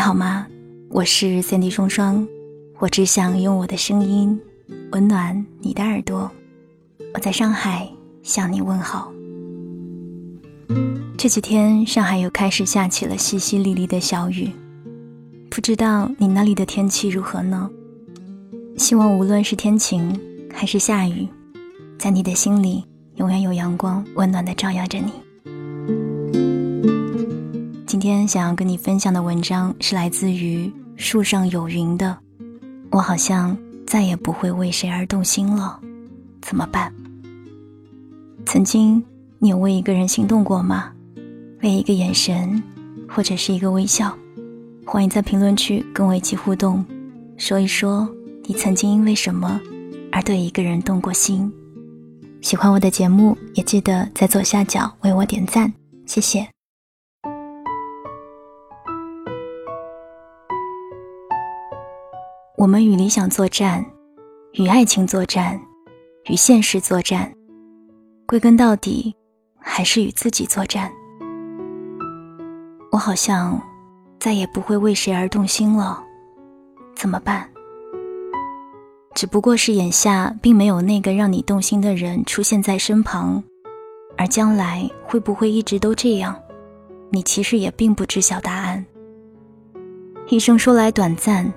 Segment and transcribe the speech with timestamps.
[0.00, 0.46] 你好吗？
[0.88, 2.26] 我是三 D 双双，
[2.78, 4.40] 我只想用我的声音
[4.92, 6.30] 温暖你的耳朵。
[7.12, 7.86] 我在上海
[8.22, 9.12] 向你问好。
[11.18, 14.50] 这几天上海又开始下起了淅淅沥沥的小雨，
[15.50, 17.68] 不知道你那里的天气如何呢？
[18.78, 20.18] 希望无论是天晴
[20.50, 21.28] 还是下雨，
[21.98, 22.82] 在你的心里
[23.16, 25.12] 永远有阳光温暖的照耀着你。
[28.00, 32.16] 今天想要跟你分享的文章是来自于树上有云的。
[32.90, 33.54] 我好像
[33.86, 35.78] 再也不会为谁而动心了，
[36.40, 36.90] 怎么办？
[38.46, 39.04] 曾经
[39.38, 40.90] 你有为一个人心动过吗？
[41.62, 42.62] 为一个眼神，
[43.06, 44.16] 或者是一个微笑？
[44.86, 46.82] 欢迎在评论区跟我一起互动，
[47.36, 48.08] 说一说
[48.46, 49.60] 你曾经因为什么
[50.10, 51.52] 而对一个人动过心。
[52.40, 55.70] 喜欢我的节目，也记得在左下角为我点赞，
[56.06, 56.48] 谢谢。
[62.60, 63.82] 我们与理想作战，
[64.52, 65.58] 与爱情作战，
[66.26, 67.32] 与现实作战，
[68.26, 69.16] 归根到底，
[69.58, 70.92] 还是与自己作战。
[72.92, 73.58] 我好像
[74.18, 76.04] 再也不会为谁而动心了，
[76.94, 77.48] 怎么办？
[79.14, 83.42] 只不过是眼下并没有那个让你动心的人出现在身旁，
[84.18, 86.38] 而将来会不会一直都这样，
[87.08, 88.84] 你其实也并不知晓答案。
[90.28, 91.50] 一生说来短暂。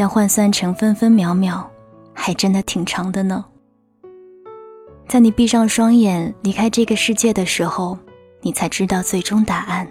[0.00, 1.68] 但换算成分分秒秒，
[2.14, 3.44] 还真的挺长的呢。
[5.08, 7.98] 在你闭上双眼离开这个世界的时候，
[8.40, 9.88] 你才知道最终答案。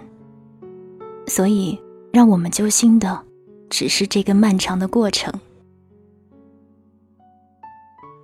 [1.26, 1.78] 所以，
[2.10, 3.22] 让我们揪心的，
[3.68, 5.30] 只是这个漫长的过程。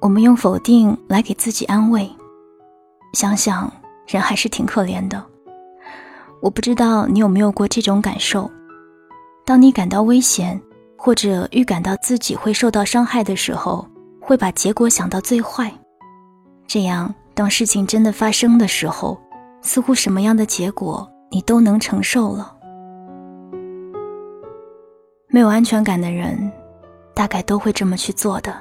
[0.01, 2.11] 我们用否定来给自己安慰，
[3.13, 3.71] 想想
[4.07, 5.23] 人还是挺可怜的。
[6.41, 8.51] 我不知道你有没有过这种感受，
[9.45, 10.59] 当你感到危险。
[11.05, 13.87] 或者预感到自己会受到伤害的时候，
[14.23, 15.71] 会把结果想到最坏，
[16.67, 19.21] 这样当事情真的发生的时候，
[19.61, 22.57] 似乎什么样的结果你都能承受了。
[25.29, 26.51] 没有安全感的人，
[27.13, 28.55] 大概都会这么去做的。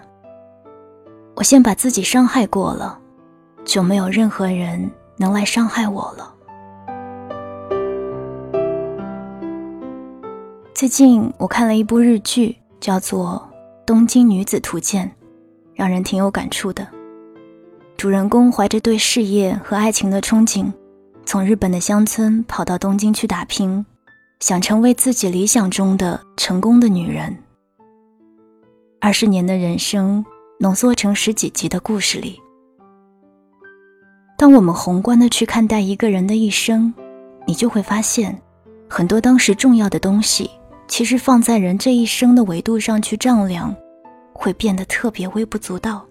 [1.36, 3.00] 我先把自己伤害过了，
[3.64, 6.36] 就没有任何人能来伤害我了。
[10.84, 13.50] 最近我看了一部日剧，叫做
[13.86, 15.08] 《东京女子图鉴》，
[15.74, 16.86] 让人挺有感触的。
[17.96, 20.70] 主人公怀着对事业和爱情的憧憬，
[21.26, 23.86] 从日本的乡村跑到东京去打拼，
[24.42, 27.34] 想成为自己理想中的成功的女人。
[29.00, 30.26] 二十年的人生
[30.60, 32.42] 浓缩成十几集的故事里，
[34.38, 36.94] 当我们宏观的去看待一个人的一生，
[37.48, 38.38] 你就会发现，
[38.90, 40.52] 很多当时重要的东西。
[40.94, 43.76] 其实放在人这一生的维度上去丈量，
[44.32, 46.06] 会变得特别微不足道。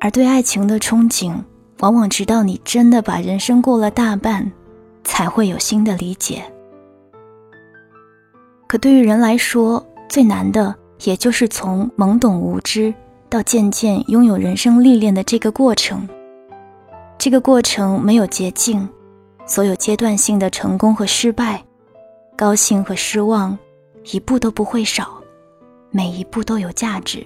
[0.00, 1.32] 而对爱情的憧憬，
[1.78, 4.50] 往往直到你真的把人生过了大半，
[5.04, 6.42] 才会有新的理解。
[8.66, 12.92] 可对于人来说，最难的也就是从懵懂无知
[13.28, 16.08] 到渐渐拥有人生历练的这个过程。
[17.16, 18.88] 这个过程没有捷径，
[19.46, 21.62] 所有阶段性的成功和失败。
[22.40, 23.58] 高兴和失望，
[24.14, 25.22] 一步都不会少，
[25.90, 27.22] 每一步都有价值。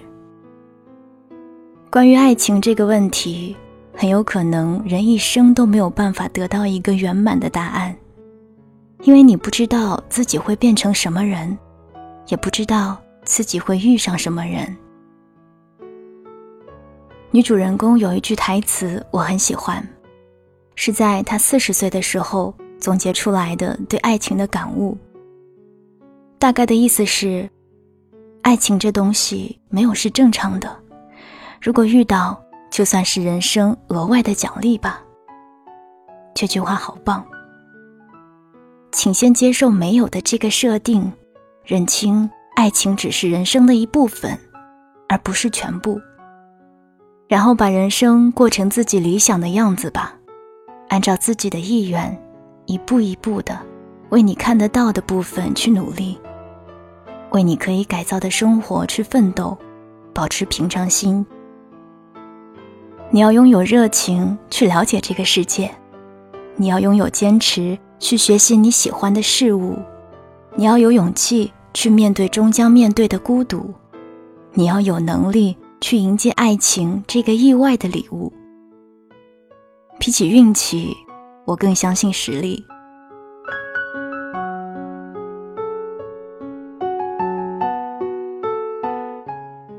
[1.89, 3.55] 关于爱情这个问题，
[3.93, 7.95] 很有可能人一生都没有办法得到一个圆满的答案，
[9.03, 11.57] 因为你不知道自己会变成什么人，
[12.27, 14.75] 也不知道自己会遇上什么人。
[17.31, 19.81] 女主人公有一句台词我很喜欢，
[20.75, 24.97] 是在她四十岁的时候总结出来的对爱情的感悟。
[26.37, 27.49] 大概的意思是，
[28.41, 30.77] 爱情这东西没有是正常的，
[31.61, 35.01] 如果遇到，就算是人生额外的奖励吧。
[36.33, 37.25] 这句话好棒，
[38.91, 41.11] 请先接受没有的这个设定，
[41.63, 44.37] 认清爱情只是人生的一部分，
[45.07, 45.99] 而不是全部。
[47.27, 50.13] 然后把人生过成自己理想的样子吧，
[50.89, 52.15] 按照自己的意愿，
[52.65, 53.59] 一步一步的
[54.09, 56.17] 为你看得到的部分去努力。
[57.31, 59.57] 为你可以改造的生活去奋斗，
[60.13, 61.25] 保持平常心。
[63.09, 65.69] 你要拥有热情去了解这个世界，
[66.55, 69.77] 你要拥有坚持去学习你喜欢的事物，
[70.55, 73.73] 你要有勇气去面对终将面对的孤独，
[74.53, 78.31] 你要有能力去迎接爱情这个意外的礼物。
[79.99, 80.95] 比起运气，
[81.45, 82.65] 我更相信实力。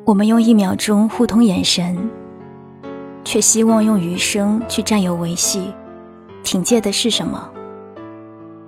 [0.05, 2.09] 我们用一秒钟互通眼神
[3.25, 5.75] 却希望用余生去占有维系
[6.45, 7.51] 凭借的是什么？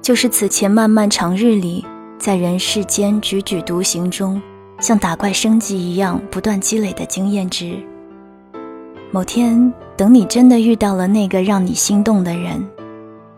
[0.02, 1.86] 就是此前漫漫长日里
[2.18, 4.42] 在人世间踽踽独行中
[4.80, 7.78] 像打怪升级一样不断积累的经验值。
[9.12, 12.68] 某天等你真的遇到了那个让你心动的人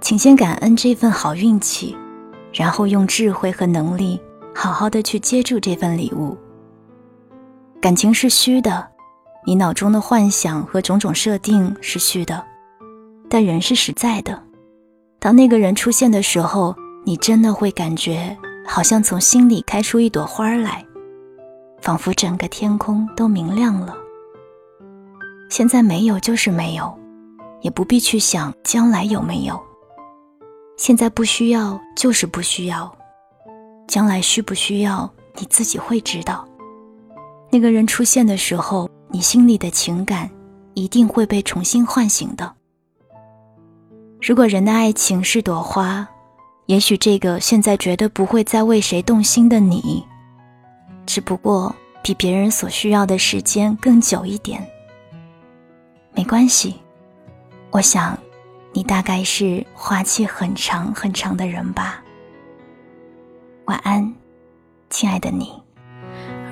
[0.01, 1.97] 请先感恩这份好运气，
[2.55, 4.21] 然后用智慧和能力，
[4.55, 6.37] 好好的去接住这份礼物。
[7.81, 8.89] 感情是虚的，
[9.47, 12.43] 你脑中的幻想和种种设定是虚的。
[13.29, 14.43] 但人是实在的，
[15.19, 16.75] 当那个人出现的时候，
[17.05, 18.37] 你真的会感觉
[18.67, 20.85] 好像从心里开出一朵花来，
[21.81, 23.95] 仿佛整个天空都明亮了。
[25.51, 26.99] 现在没有就是没有，
[27.61, 29.61] 也不必去想将来有没有。
[30.81, 32.91] 现在不需要就是不需要，
[33.87, 36.49] 将来需不需要你自己会知道。
[37.51, 40.31] 那个人出现的时候，你心里的情感
[40.73, 42.51] 一定会被重新唤醒的。
[44.23, 46.09] 如果人的爱情是朵花，
[46.65, 50.03] 也许这个现在绝对不会再为谁动心的你，
[51.05, 54.67] 只不过比别人所需要的时间更久一点。
[56.15, 56.77] 没关系，
[57.71, 58.19] 我想，
[58.73, 62.03] 你大概是花期很长很长的人吧。
[63.67, 64.15] 晚安，
[64.89, 65.53] 亲爱的你。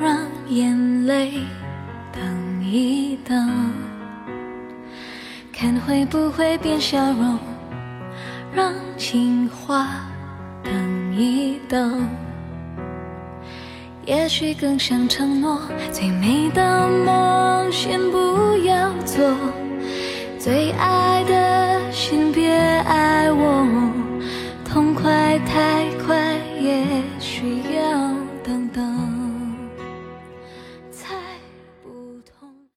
[0.01, 0.19] 让
[0.49, 1.33] 眼泪
[2.13, 3.73] 等一等，
[5.53, 7.39] 看会不会变笑容。
[8.55, 9.89] 让情话
[10.63, 12.09] 等一等，
[14.07, 15.61] 也许更像承诺。
[15.93, 19.37] 最美的梦先不要做，
[20.39, 21.48] 最爱的